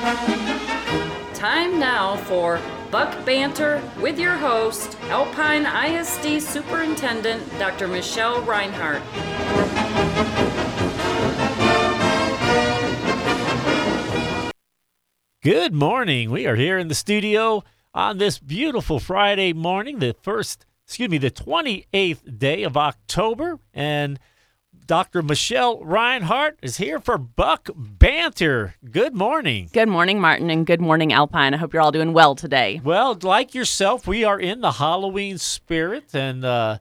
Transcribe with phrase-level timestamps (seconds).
[0.00, 2.58] Time now for
[2.90, 7.86] Buck Banter with your host, Alpine ISD Superintendent Dr.
[7.86, 9.02] Michelle Reinhardt.
[15.42, 16.30] Good morning.
[16.30, 17.62] We are here in the studio
[17.92, 23.58] on this beautiful Friday morning, the first, excuse me, the 28th day of October.
[23.74, 24.18] And
[24.90, 25.22] Dr.
[25.22, 28.74] Michelle Reinhardt is here for Buck Banter.
[28.90, 29.70] Good morning.
[29.72, 31.54] Good morning, Martin, and good morning, Alpine.
[31.54, 32.80] I hope you're all doing well today.
[32.82, 36.78] Well, like yourself, we are in the Halloween spirit, and uh,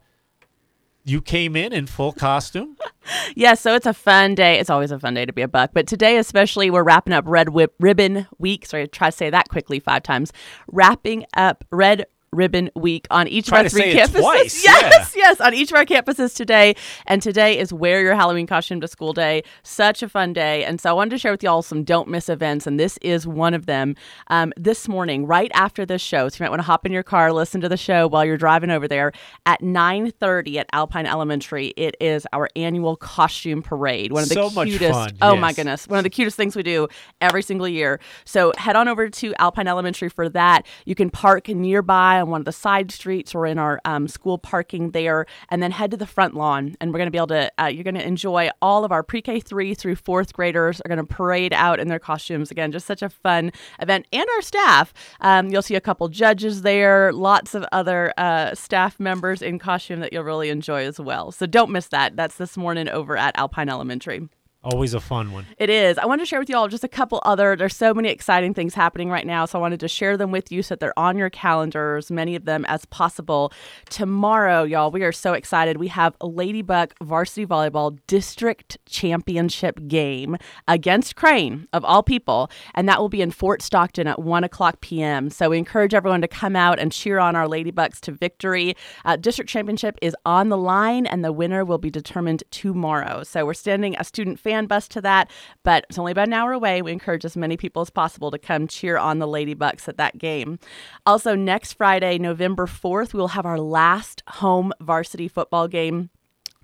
[1.03, 2.77] you came in in full costume.
[3.05, 4.57] yes, yeah, so it's a fun day.
[4.57, 7.25] It's always a fun day to be a buck, but today especially, we're wrapping up
[7.27, 8.65] Red Whip Ribbon Week.
[8.65, 10.33] Sorry, to try to say that quickly five times.
[10.71, 14.19] Wrapping up Red Ribbon Week on each Try of our three campuses.
[14.63, 14.89] Yes, yeah.
[15.15, 16.75] yes, on each of our campuses today.
[17.05, 19.43] And today is wear your Halloween costume to school day.
[19.63, 20.63] Such a fun day.
[20.63, 23.25] And so I wanted to share with y'all some don't miss events, and this is
[23.27, 23.95] one of them.
[24.27, 27.03] Um, this morning, right after this show, so you might want to hop in your
[27.03, 29.11] car, listen to the show while you're driving over there.
[29.45, 34.11] At 9:30 at Alpine Elementary, it is our annual costume parade.
[34.11, 34.91] One of the so cutest.
[34.91, 35.41] Fun, oh yes.
[35.41, 36.87] my goodness, one of the cutest things we do
[37.21, 37.99] every single year.
[38.25, 40.65] So head on over to Alpine Elementary for that.
[40.85, 44.37] You can park nearby on one of the side streets or in our um, school
[44.37, 46.75] parking there, and then head to the front lawn.
[46.79, 49.03] And we're going to be able to, uh, you're going to enjoy all of our
[49.03, 52.51] pre K three through fourth graders are going to parade out in their costumes.
[52.51, 54.05] Again, just such a fun event.
[54.11, 54.93] And our staff.
[55.21, 59.99] Um, you'll see a couple judges there, lots of other uh, staff members in costume
[59.99, 61.31] that you'll really enjoy as well.
[61.31, 62.15] So don't miss that.
[62.15, 64.29] That's this morning over at Alpine Elementary.
[64.61, 65.45] Always a fun one.
[65.57, 65.97] It is.
[65.97, 67.55] I wanted to share with you all just a couple other.
[67.55, 70.51] There's so many exciting things happening right now, so I wanted to share them with
[70.51, 73.53] you so that they're on your calendars, many of them as possible.
[73.89, 75.77] Tomorrow, y'all, we are so excited.
[75.77, 80.35] We have a Ladybuck Varsity Volleyball District Championship game
[80.67, 84.81] against Crane, of all people, and that will be in Fort Stockton at 1 o'clock
[84.81, 85.29] p.m.
[85.29, 88.75] So we encourage everyone to come out and cheer on our Ladybucks to victory.
[89.05, 93.23] Uh, District Championship is on the line, and the winner will be determined tomorrow.
[93.23, 95.29] So we're sending a student fan bus to that,
[95.63, 96.81] but it's only about an hour away.
[96.81, 100.17] We encourage as many people as possible to come cheer on the Ladybucks at that
[100.17, 100.57] game.
[101.05, 106.09] Also, next Friday, November 4th, we will have our last home varsity football game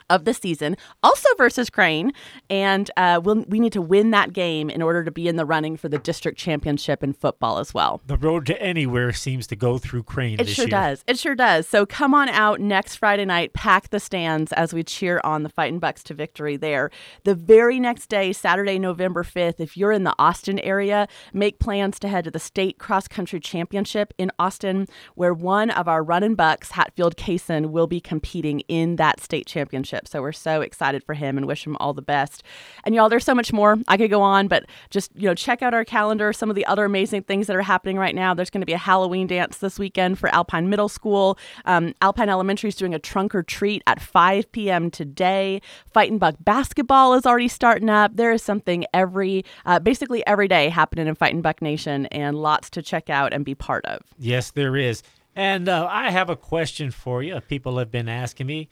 [0.10, 2.12] of the season, also versus Crane,
[2.50, 5.46] and uh, we'll, we need to win that game in order to be in the
[5.46, 8.02] running for the district championship in football as well.
[8.06, 10.40] The road to anywhere seems to go through Crane.
[10.40, 10.72] It sure year.
[10.72, 11.04] does.
[11.08, 11.68] It sure does.
[11.68, 15.50] So come on out next Friday night, pack the stands as we cheer on the
[15.50, 16.92] Fighting Bucks to victory there.
[17.24, 22.00] The very next day, Saturday, November 5th, if you're in the Austin area, make plans
[22.00, 26.36] to head to the state cross country championship in Austin, where one of our running
[26.36, 29.95] bucks, Hatfield Kaysen, will be competing in that state championship.
[30.04, 32.44] So we're so excited for him and wish him all the best.
[32.84, 33.78] And y'all, there's so much more.
[33.88, 36.34] I could go on, but just you know, check out our calendar.
[36.34, 38.34] Some of the other amazing things that are happening right now.
[38.34, 41.38] There's going to be a Halloween dance this weekend for Alpine Middle School.
[41.66, 44.92] Um, Alpine Elementary is doing a trunk or treat at 5 p.m.
[44.92, 45.62] today.
[45.94, 48.16] Fighting Buck basketball is already starting up.
[48.16, 52.70] There is something every, uh, basically every day happening in Fighting Buck Nation, and lots
[52.72, 54.02] to check out and be part of.
[54.18, 55.04] Yes, there is.
[55.36, 57.40] And uh, I have a question for you.
[57.42, 58.70] People have been asking me.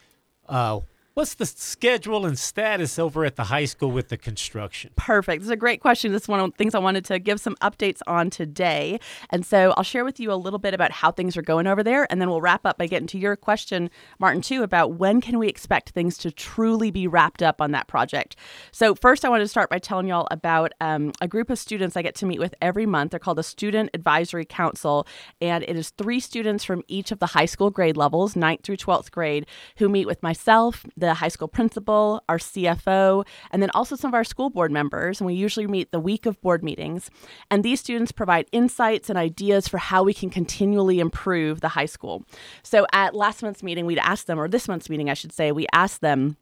[0.48, 0.80] Uh,
[1.14, 4.90] What's the schedule and status over at the high school with the construction?
[4.96, 5.42] Perfect.
[5.42, 6.10] This is a great question.
[6.10, 8.98] This is one of the things I wanted to give some updates on today.
[9.30, 11.84] And so I'll share with you a little bit about how things are going over
[11.84, 12.08] there.
[12.10, 15.38] And then we'll wrap up by getting to your question, Martin, too, about when can
[15.38, 18.34] we expect things to truly be wrapped up on that project.
[18.72, 21.96] So, first, I wanted to start by telling y'all about um, a group of students
[21.96, 23.12] I get to meet with every month.
[23.12, 25.06] They're called the Student Advisory Council.
[25.40, 28.78] And it is three students from each of the high school grade levels, 9th through
[28.78, 33.96] 12th grade, who meet with myself, the high school principal, our CFO, and then also
[33.96, 35.20] some of our school board members.
[35.20, 37.10] And we usually meet the week of board meetings.
[37.50, 41.86] And these students provide insights and ideas for how we can continually improve the high
[41.86, 42.24] school.
[42.62, 45.52] So at last month's meeting, we'd ask them, or this month's meeting, I should say,
[45.52, 46.36] we asked them,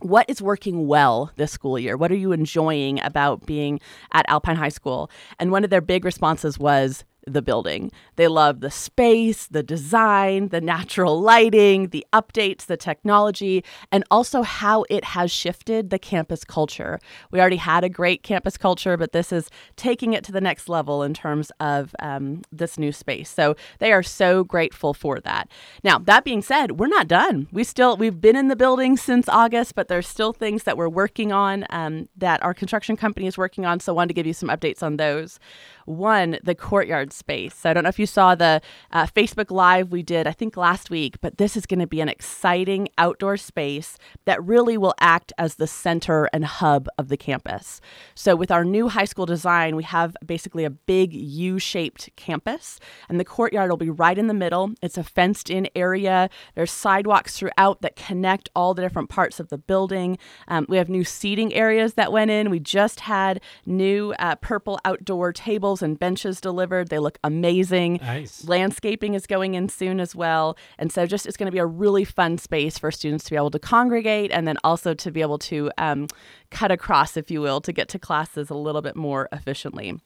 [0.00, 1.96] what is working well this school year?
[1.96, 3.80] What are you enjoying about being
[4.12, 5.10] at Alpine High School?
[5.40, 7.90] And one of their big responses was the building.
[8.16, 14.42] They love the space, the design, the natural lighting, the updates, the technology, and also
[14.42, 16.98] how it has shifted the campus culture.
[17.30, 20.68] We already had a great campus culture, but this is taking it to the next
[20.68, 23.30] level in terms of um, this new space.
[23.30, 25.48] So they are so grateful for that.
[25.84, 27.48] Now, that being said, we're not done.
[27.52, 30.88] We still we've been in the building since August, but there's still things that we're
[30.88, 33.80] working on um, that our construction company is working on.
[33.80, 35.38] So I wanted to give you some updates on those.
[35.88, 37.54] One, the courtyard space.
[37.54, 38.60] So I don't know if you saw the
[38.92, 42.02] uh, Facebook Live we did, I think last week, but this is going to be
[42.02, 43.96] an exciting outdoor space
[44.26, 47.80] that really will act as the center and hub of the campus.
[48.14, 52.78] So with our new high school design, we have basically a big U shaped campus,
[53.08, 54.74] and the courtyard will be right in the middle.
[54.82, 56.28] It's a fenced in area.
[56.54, 60.18] There's sidewalks throughout that connect all the different parts of the building.
[60.48, 62.50] Um, we have new seating areas that went in.
[62.50, 66.88] We just had new uh, purple outdoor tables and benches delivered.
[66.88, 68.00] They look amazing.
[68.02, 68.46] Nice.
[68.46, 70.56] Landscaping is going in soon as well.
[70.78, 73.36] And so, just it's going to be a really fun space for students to be
[73.36, 76.08] able to congregate and then also to be able to um,
[76.50, 79.98] cut across, if you will, to get to classes a little bit more efficiently.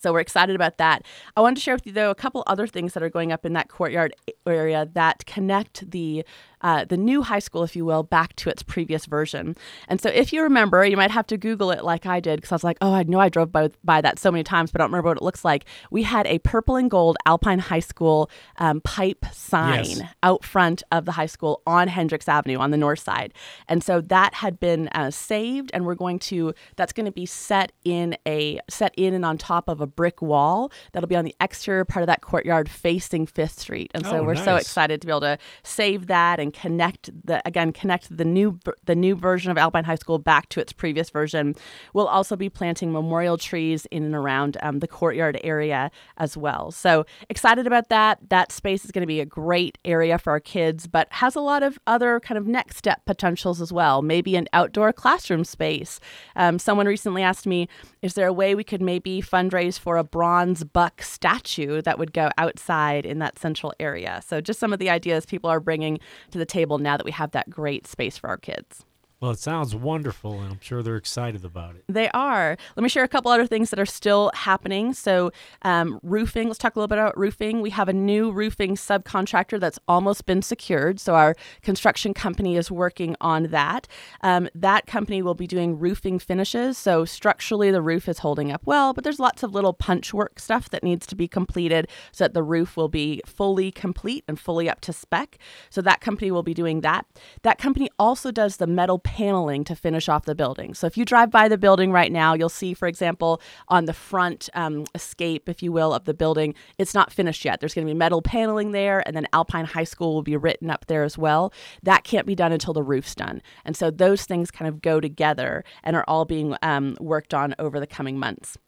[0.00, 1.02] So we're excited about that.
[1.36, 3.44] I wanted to share with you though a couple other things that are going up
[3.44, 4.14] in that courtyard
[4.46, 6.24] area that connect the
[6.62, 9.56] uh, the new high school, if you will, back to its previous version.
[9.88, 12.52] And so if you remember, you might have to Google it like I did because
[12.52, 14.80] I was like, oh, I know I drove by, by that so many times, but
[14.80, 15.64] I don't remember what it looks like.
[15.90, 20.00] We had a purple and gold Alpine High School um, pipe sign Yes.
[20.22, 23.32] out front of the high school on Hendricks Avenue on the north side.
[23.68, 27.26] And so that had been uh, saved, and we're going to, that's going to be
[27.26, 31.24] set in a, set in and on top of a brick wall that'll be on
[31.24, 33.90] the exterior part of that courtyard facing Fifth Street.
[33.94, 37.42] And so Oh, we're so excited to be able to save that and connect the,
[37.46, 41.10] again, connect the new, the new version of Alpine High School back to its previous
[41.10, 41.54] version.
[41.94, 46.70] We'll also be planting memorial trees in and around um, the courtyard area as well.
[46.70, 48.18] So excited about that.
[48.28, 51.40] That space is going to be a great area for our kids, but has a
[51.40, 54.02] lot of other kind of next step potentials as well.
[54.02, 56.00] Maybe an outdoor classroom space.
[56.36, 57.68] Um, someone recently asked me,
[58.02, 62.12] is there a way we could maybe fundraise for a bronze buck statue that would
[62.12, 64.22] go outside in that central area?
[64.26, 66.00] So just some of the ideas people are bringing
[66.30, 68.84] to the table now that we have that great space for our kids.
[69.20, 71.84] Well, it sounds wonderful, and I'm sure they're excited about it.
[71.90, 72.56] They are.
[72.74, 74.94] Let me share a couple other things that are still happening.
[74.94, 75.30] So,
[75.60, 77.60] um, roofing, let's talk a little bit about roofing.
[77.60, 80.98] We have a new roofing subcontractor that's almost been secured.
[80.98, 83.86] So, our construction company is working on that.
[84.22, 86.78] Um, that company will be doing roofing finishes.
[86.78, 90.40] So, structurally, the roof is holding up well, but there's lots of little punch work
[90.40, 94.40] stuff that needs to be completed so that the roof will be fully complete and
[94.40, 95.36] fully up to spec.
[95.68, 97.04] So, that company will be doing that.
[97.42, 100.72] That company also does the metal paneling to finish off the building.
[100.72, 103.92] So if you drive by the building right now, you'll see, for example, on the
[103.92, 107.58] front um, escape, if you will, of the building, it's not finished yet.
[107.58, 110.70] There's going to be metal paneling there, and then Alpine High School will be written
[110.70, 111.52] up there as well.
[111.82, 113.42] That can't be done until the roof's done.
[113.64, 117.56] And so those things kind of go together and are all being um, worked on
[117.58, 118.58] over the coming months.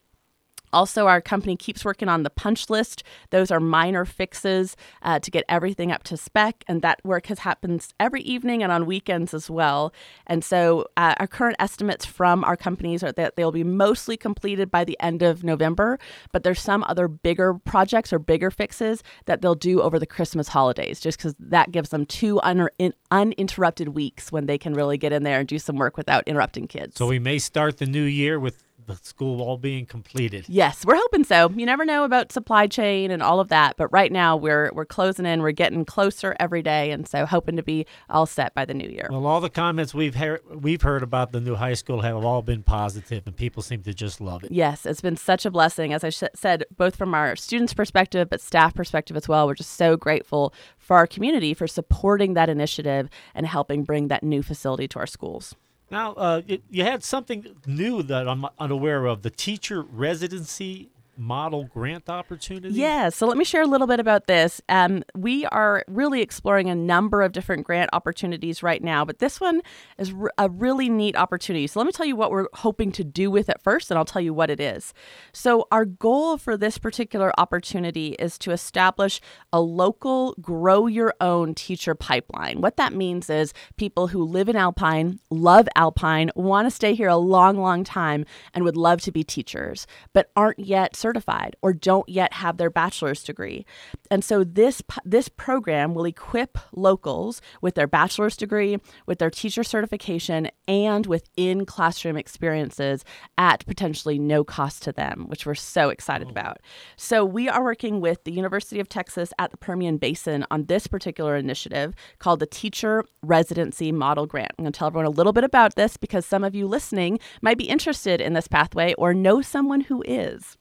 [0.73, 3.03] Also, our company keeps working on the punch list.
[3.31, 7.41] Those are minor fixes uh, to get everything up to spec, and that work has
[7.41, 9.93] happens every evening and on weekends as well.
[10.27, 14.71] And so, uh, our current estimates from our companies are that they'll be mostly completed
[14.71, 15.99] by the end of November.
[16.33, 20.49] But there's some other bigger projects or bigger fixes that they'll do over the Christmas
[20.49, 24.99] holidays, just because that gives them two un- in- uninterrupted weeks when they can really
[24.99, 26.97] get in there and do some work without interrupting kids.
[26.97, 30.45] So we may start the new year with the school all being completed.
[30.49, 31.51] Yes, we're hoping so.
[31.51, 34.85] You never know about supply chain and all of that, but right now we're we're
[34.85, 35.43] closing in.
[35.43, 38.89] We're getting closer every day, and so hoping to be all set by the new
[38.89, 39.09] year.
[39.11, 42.43] Well, all the comments we've heard we've heard about the new high school have all
[42.43, 44.53] been positive, and people seem to just love it.
[44.53, 48.29] Yes, it's been such a blessing, as I sh- said, both from our students' perspective,
[48.31, 49.47] but staff perspective as well.
[49.47, 54.23] We're just so grateful for our community for supporting that initiative and helping bring that
[54.23, 55.55] new facility to our schools.
[55.93, 61.65] Now, uh, you, you had something new that I'm unaware of: the teacher residency model
[61.65, 62.75] grant opportunity.
[62.75, 64.61] Yeah, so let me share a little bit about this.
[64.69, 69.41] Um, we are really exploring a number of different grant opportunities right now, but this
[69.41, 69.61] one
[69.99, 71.67] is r- a really neat opportunity.
[71.67, 74.05] So let me tell you what we're hoping to do with it first, and I'll
[74.05, 74.95] tell you what it is.
[75.33, 79.21] So, our goal for this particular opportunity is to establish
[79.53, 82.61] a local grow your own teacher pipeline.
[82.61, 87.09] What that means is people who live in Alpine, love Alpine, want to stay here
[87.09, 91.73] a long, long time, and would love to be teachers, but aren't yet certified or
[91.73, 93.67] don't yet have their bachelor's degree.
[94.11, 99.65] And so this this program will equip locals with their bachelor's degree, with their teacher
[99.65, 103.05] certification, and with in classroom experiences
[103.37, 106.31] at potentially no cost to them, which we're so excited oh.
[106.31, 106.59] about.
[106.97, 110.87] So we are working with the University of Texas at the Permian Basin on this
[110.87, 114.53] particular initiative called the Teacher Residency Model Grant.
[114.59, 117.19] I'm going to tell everyone a little bit about this because some of you listening
[117.41, 120.57] might be interested in this pathway or know someone who is.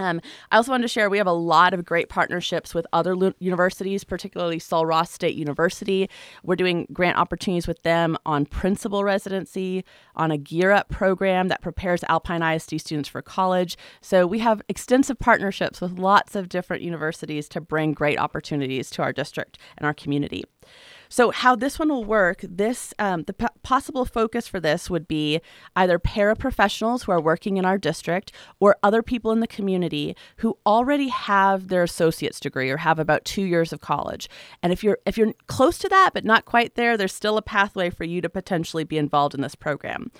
[0.00, 3.14] Um, I also wanted to share we have a lot of great partnerships with other
[3.14, 6.08] lu- universities, particularly Sul Ross State University.
[6.42, 9.84] We're doing grant opportunities with them on principal residency,
[10.16, 13.76] on a Gear Up program that prepares Alpine ISD students for college.
[14.00, 19.02] So we have extensive partnerships with lots of different universities to bring great opportunities to
[19.02, 20.44] our district and our community.
[21.10, 25.08] So, how this one will work, this um, the p- possible focus for this would
[25.08, 25.40] be
[25.74, 30.56] either paraprofessionals who are working in our district or other people in the community who
[30.64, 34.28] already have their associate's degree or have about two years of college.
[34.62, 37.42] And if you're if you're close to that but not quite there, there's still a
[37.42, 40.12] pathway for you to potentially be involved in this program.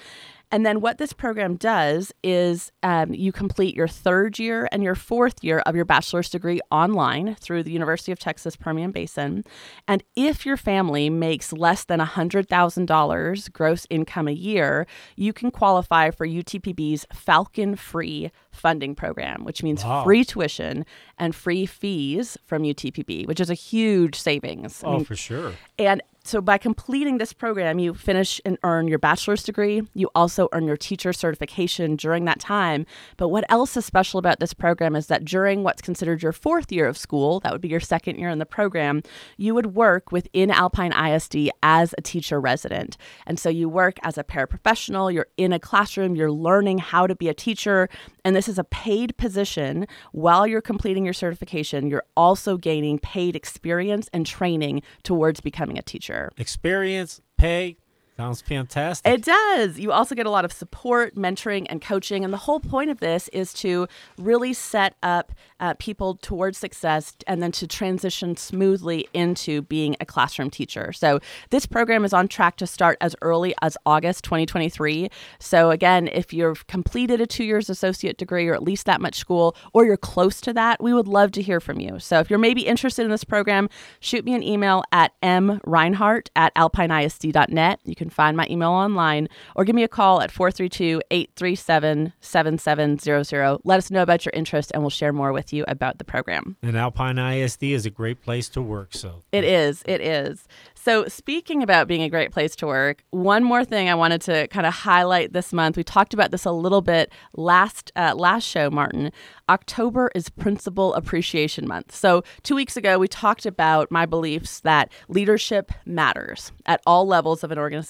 [0.52, 4.97] And then what this program does is um, you complete your third year and your
[4.97, 9.45] fourth year of your bachelor's degree online through the University of Texas Permian Basin.
[9.87, 16.11] And if your family makes less than $100,000 gross income a year, you can qualify
[16.11, 20.04] for UTPB's Falcon Free funding program, which means Wow.
[20.04, 20.85] free tuition
[21.19, 24.83] and free fees from UTPB, which is a huge savings.
[24.83, 25.52] I Oh, mean, for sure.
[25.78, 29.82] and so by completing this program, you finish and earn your bachelor's degree.
[29.94, 32.87] You also earn your teacher certification during that time.
[33.16, 36.70] But what else is special about this program is that during what's considered your fourth
[36.70, 39.02] year of school, that would be your second year in the program,
[39.38, 42.96] you would work within Alpine ISD as a teacher resident.
[43.26, 47.16] And so you work as a paraprofessional, you're in a classroom, you're learning how to
[47.16, 47.88] be a teacher.
[48.25, 51.90] And this is a paid position while you're completing your certification.
[51.90, 56.20] You're also gaining paid experience and training towards becoming a teacher.
[56.37, 57.77] Experience, pay,
[58.21, 59.11] sounds fantastic.
[59.11, 59.79] It does.
[59.79, 62.23] You also get a lot of support, mentoring, and coaching.
[62.23, 67.17] And the whole point of this is to really set up uh, people towards success
[67.27, 70.93] and then to transition smoothly into being a classroom teacher.
[70.93, 75.09] So, this program is on track to start as early as August 2023.
[75.39, 79.17] So, again, if you've completed a two years associate degree or at least that much
[79.17, 81.99] school, or you're close to that, we would love to hear from you.
[81.99, 83.69] So, if you're maybe interested in this program,
[84.00, 87.81] shoot me an email at mreinhart at alpineisd.net.
[87.85, 93.61] You can find my email online or give me a call at 432 837 7700.
[93.64, 96.57] Let us know about your interest and we'll share more with you about the program.
[96.62, 98.95] and Alpine ISD is a great place to work.
[98.95, 99.83] So It is.
[99.87, 100.47] It is.
[100.83, 104.49] So, speaking about being a great place to work, one more thing I wanted to
[104.49, 105.76] kind of highlight this month.
[105.76, 109.12] We talked about this a little bit last uh, last show, Martin.
[109.50, 111.95] October is Principal Appreciation Month.
[111.95, 117.45] So, two weeks ago, we talked about my beliefs that leadership matters at all levels
[117.45, 117.89] of an organization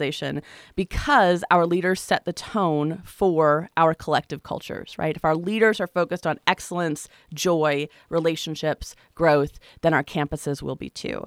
[0.74, 5.16] because our leaders set the tone for our collective cultures, right?
[5.16, 10.90] If our leaders are focused on excellence, joy, relationships, growth, then our campuses will be
[10.90, 11.24] too.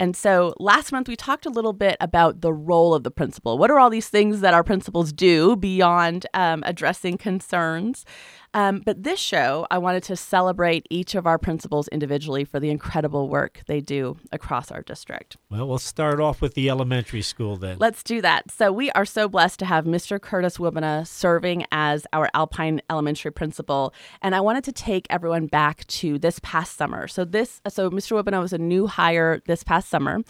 [0.00, 3.58] And so last month we talked a little bit about the role of the principal.
[3.58, 8.06] What are all these things that our principals do beyond um, addressing concerns?
[8.52, 12.70] Um, but this show, I wanted to celebrate each of our principals individually for the
[12.70, 15.36] incredible work they do across our district.
[15.50, 17.76] well, we'll start off with the elementary school then.
[17.78, 18.50] Let's do that.
[18.50, 20.20] So we are so blessed to have Mr.
[20.20, 25.86] Curtis Wibana serving as our Alpine Elementary principal, and I wanted to take everyone back
[25.86, 27.06] to this past summer.
[27.06, 28.20] So this, so Mr.
[28.20, 30.20] Wibana was a new hire this past summer,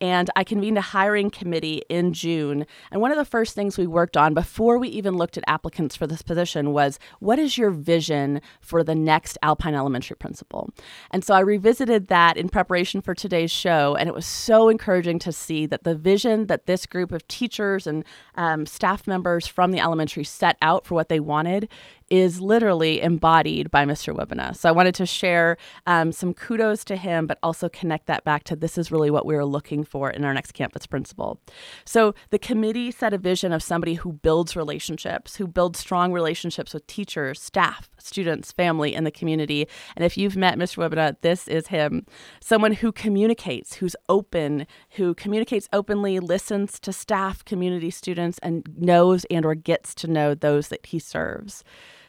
[0.00, 2.64] and I convened a hiring committee in June.
[2.90, 5.94] And one of the first things we worked on before we even looked at applicants
[5.94, 10.70] for this position was what is your vision for the next Alpine Elementary principal?
[11.10, 15.18] And so I revisited that in preparation for today's show, and it was so encouraging
[15.20, 18.04] to see that the vision that this group of teachers and
[18.36, 21.68] um, staff members from the elementary set out for what they wanted
[22.08, 24.14] is literally embodied by Mr.
[24.14, 24.56] Wibana.
[24.56, 28.44] So I wanted to share um, some kudos to him, but also connect that back
[28.44, 31.40] to this is really what we were looking for in our next campus principal.
[31.84, 36.72] So the committee set a vision of somebody who builds relationships, who builds strong relationships
[36.72, 39.66] with teachers, staff, students, family, and the community.
[39.96, 40.88] And if you've met Mr.
[40.88, 42.06] Wibana, this is him.
[42.40, 49.24] Someone who communicates, who's open, who communicates openly, listens to staff, community students, and knows
[49.30, 51.64] and or gets to know those that he serves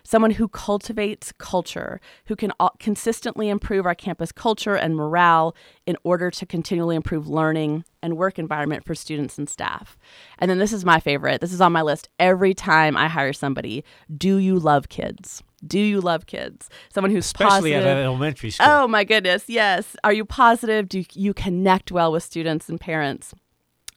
[0.08, 5.54] someone who cultivates culture, who can consistently improve our campus culture and morale
[5.86, 9.98] in order to continually improve learning and work environment for students and staff.
[10.40, 11.42] And then this is my favorite.
[11.42, 13.84] This is on my list every time I hire somebody.
[14.16, 15.44] Do you love kids?
[15.66, 16.70] Do you love kids?
[16.94, 17.86] Someone who's Especially positive.
[17.86, 18.66] at an elementary school.
[18.70, 19.98] Oh my goodness, yes.
[20.06, 20.88] Are you positive?
[20.88, 23.34] Do you connect well with students and parents?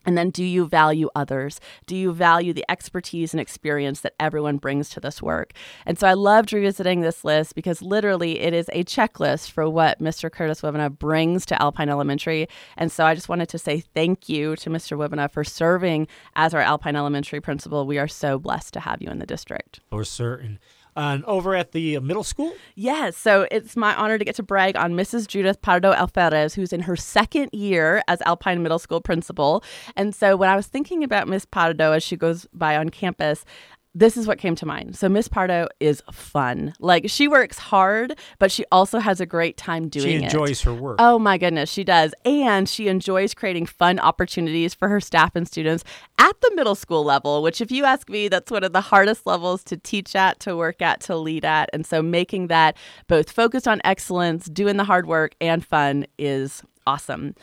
[0.06, 1.60] And then, do you value others?
[1.86, 5.52] Do you value the expertise and experience that everyone brings to this work?
[5.84, 10.00] And so, I loved revisiting this list because literally it is a checklist for what
[10.00, 10.30] Mr.
[10.32, 12.48] Curtis Wibana brings to Alpine Elementary.
[12.76, 14.96] And so, I just wanted to say thank you to Mr.
[14.96, 17.86] Wibana for serving as our Alpine Elementary principal.
[17.86, 19.80] We are so blessed to have you in the district.
[19.90, 20.58] for certain.
[21.00, 22.52] And over at the middle school?
[22.74, 23.16] Yes.
[23.16, 25.26] So it's my honor to get to brag on Mrs.
[25.26, 29.64] Judith Pardo Alferez, who's in her second year as Alpine Middle School principal.
[29.96, 33.46] And so when I was thinking about Miss Pardo as she goes by on campus,
[33.94, 34.96] this is what came to mind.
[34.96, 36.74] So Miss Pardo is fun.
[36.78, 40.10] Like she works hard, but she also has a great time doing it.
[40.10, 40.22] She it.
[40.24, 40.96] enjoys her work.
[41.00, 42.14] Oh my goodness, she does.
[42.24, 45.82] And she enjoys creating fun opportunities for her staff and students
[46.18, 49.26] at the middle school level, which, if you ask me, that's one of the hardest
[49.26, 51.68] levels to teach at, to work at, to lead at.
[51.72, 52.76] And so making that
[53.08, 57.34] both focused on excellence, doing the hard work, and fun is awesome.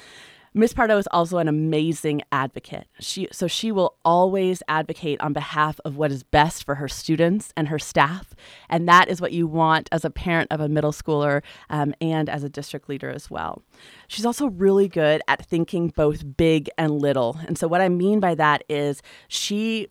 [0.54, 2.88] Miss Pardo is also an amazing advocate.
[3.00, 7.54] She so she will always advocate on behalf of what is best for her students
[7.56, 8.34] and her staff,
[8.70, 12.30] and that is what you want as a parent of a middle schooler um, and
[12.30, 13.62] as a district leader as well.
[14.08, 18.20] She's also really good at thinking both big and little, and so what I mean
[18.20, 19.88] by that is she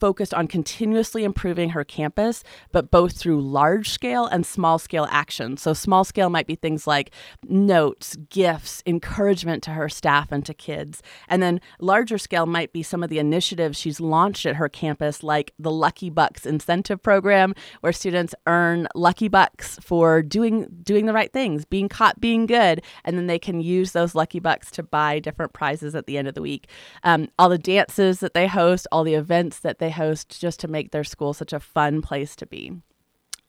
[0.00, 5.62] focused on continuously improving her campus, but both through large scale and small scale actions.
[5.62, 7.10] So, small scale might be things like
[7.48, 11.02] notes, gifts, encouragement to her staff and to kids.
[11.28, 15.22] And then larger scale might be some of the initiatives she's launched at her campus,
[15.22, 21.12] like the Lucky Bucks incentive program, where students earn lucky bucks for doing doing the
[21.12, 24.82] right things, being caught being good, and then they can use those lucky bucks to
[24.82, 26.68] buy different prizes at the end of the week.
[27.02, 30.68] Um, all the dances that they host, all the events that they host just to
[30.68, 32.72] make their school such a fun place to be.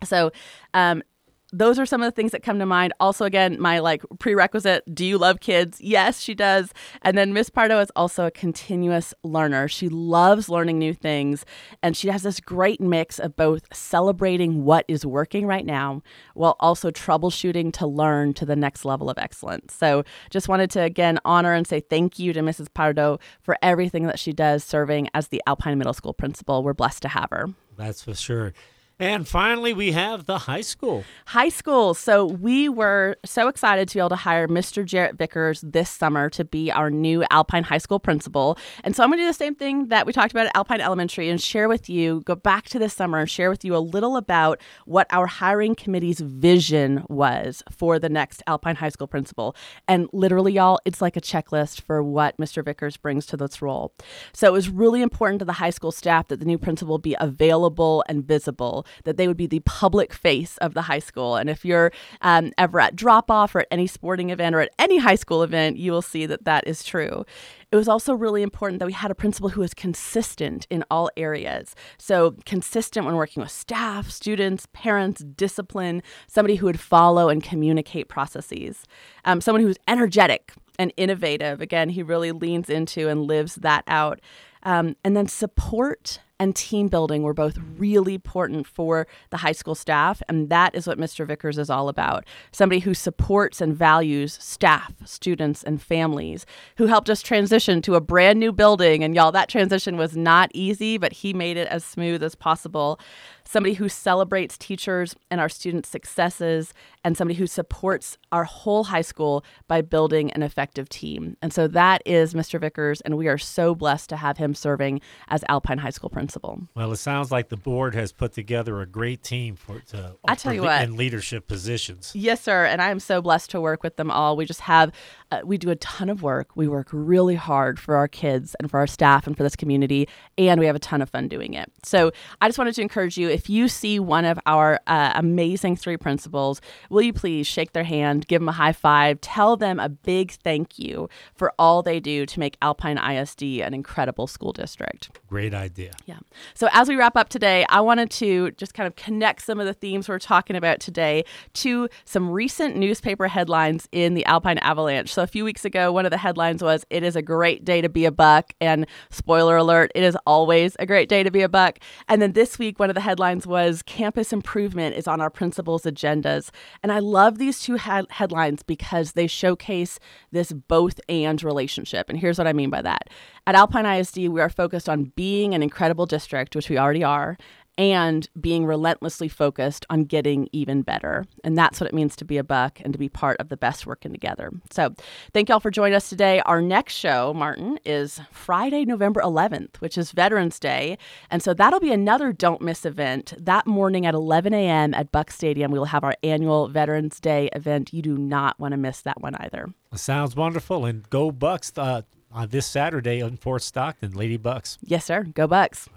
[0.03, 0.31] So,
[0.73, 1.03] um,
[1.51, 2.93] those are some of the things that come to mind.
[2.99, 5.79] Also, again, my like prerequisite do you love kids?
[5.79, 6.71] Yes, she does.
[7.01, 9.67] And then Miss Pardo is also a continuous learner.
[9.67, 11.45] She loves learning new things.
[11.83, 16.01] And she has this great mix of both celebrating what is working right now
[16.33, 19.73] while also troubleshooting to learn to the next level of excellence.
[19.73, 22.73] So, just wanted to again honor and say thank you to Mrs.
[22.73, 26.63] Pardo for everything that she does serving as the Alpine Middle School principal.
[26.63, 27.47] We're blessed to have her.
[27.77, 28.53] That's for sure.
[28.97, 31.03] And finally, we have the high school.
[31.25, 31.93] High school.
[31.93, 34.85] So we were so excited to be able to hire Mr.
[34.85, 38.57] Jarrett Vickers this summer to be our new Alpine High School principal.
[38.85, 40.79] And so I'm going to do the same thing that we talked about at Alpine
[40.79, 43.79] Elementary and share with you, go back to this summer and share with you a
[43.79, 49.57] little about what our hiring committee's vision was for the next Alpine High School principal.
[49.89, 52.63] And literally, y'all, it's like a checklist for what Mr.
[52.63, 53.93] Vickers brings to this role.
[54.31, 57.17] So it was really important to the high school staff that the new principal be
[57.19, 61.35] available and visible that they would be the public face of the high school.
[61.35, 64.71] And if you're um, ever at drop off or at any sporting event or at
[64.79, 67.25] any high school event, you will see that that is true.
[67.71, 71.09] It was also really important that we had a principal who was consistent in all
[71.17, 71.75] areas.
[71.97, 78.07] So, consistent when working with staff, students, parents, discipline, somebody who would follow and communicate
[78.07, 78.83] processes,
[79.25, 81.61] um, someone who was energetic and innovative.
[81.61, 84.19] Again, he really leans into and lives that out.
[84.63, 89.75] Um, and then support and team building were both really important for the high school
[89.75, 90.21] staff.
[90.27, 91.25] And that is what Mr.
[91.25, 96.45] Vickers is all about somebody who supports and values staff, students, and families,
[96.77, 99.03] who helped us transition to a brand new building.
[99.03, 102.99] And y'all, that transition was not easy, but he made it as smooth as possible
[103.45, 109.01] somebody who celebrates teachers and our students' successes, and somebody who supports our whole high
[109.01, 111.37] school by building an effective team.
[111.41, 112.59] And so that is Mr.
[112.59, 116.67] Vickers, and we are so blessed to have him serving as Alpine High School principal.
[116.75, 120.35] Well, it sounds like the board has put together a great team for to I
[120.35, 120.81] tell you what.
[120.81, 122.11] in leadership positions.
[122.15, 122.65] Yes, sir.
[122.65, 124.35] And I am so blessed to work with them all.
[124.35, 124.91] We just have,
[125.31, 126.55] uh, we do a ton of work.
[126.55, 130.07] We work really hard for our kids and for our staff and for this community,
[130.37, 131.71] and we have a ton of fun doing it.
[131.83, 135.75] So I just wanted to encourage you if you see one of our uh, amazing
[135.75, 139.77] three principals, will you please shake their hand, give them a high five, tell them
[139.77, 144.53] a big thank you for all they do to make Alpine ISD an incredible school
[144.53, 145.19] district.
[145.27, 145.91] Great idea.
[146.05, 146.19] Yeah.
[146.53, 149.65] So as we wrap up today, I wanted to just kind of connect some of
[149.65, 155.13] the themes we're talking about today to some recent newspaper headlines in the Alpine Avalanche.
[155.13, 157.81] So a few weeks ago, one of the headlines was "It is a great day
[157.81, 161.41] to be a buck," and spoiler alert, it is always a great day to be
[161.41, 161.79] a buck.
[162.07, 165.83] And then this week, one of the headlines was "Campus improvement is on our principals'
[165.83, 166.51] agendas."
[166.83, 169.99] And I love these two head- headlines because they showcase
[170.31, 172.09] this both and relationship.
[172.09, 173.09] And here's what I mean by that.
[173.47, 177.37] At Alpine ISD, we are focused on being an incredible district, which we already are,
[177.77, 181.25] and being relentlessly focused on getting even better.
[181.43, 183.57] And that's what it means to be a buck and to be part of the
[183.57, 184.51] best working together.
[184.71, 184.93] So,
[185.33, 186.41] thank y'all for joining us today.
[186.45, 190.97] Our next show, Martin, is Friday, November 11th, which is Veterans Day.
[191.29, 193.33] And so that'll be another don't miss event.
[193.37, 194.93] That morning at 11 a.m.
[194.93, 197.93] at Buck Stadium, we will have our annual Veterans Day event.
[197.93, 199.73] You do not want to miss that one either.
[199.93, 200.85] Sounds wonderful.
[200.85, 204.77] And go Bucks uh, on this Saturday in Fort Stockton, Lady Bucks.
[204.81, 205.23] Yes, sir.
[205.23, 205.89] Go Bucks.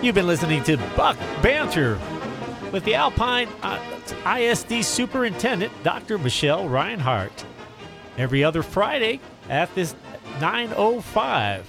[0.00, 1.98] You've been listening to Buck Banter
[2.70, 3.80] with the Alpine uh,
[4.24, 6.18] ISD Superintendent, Dr.
[6.18, 7.44] Michelle Reinhardt.
[8.16, 9.96] Every other Friday at this
[10.40, 11.68] 905.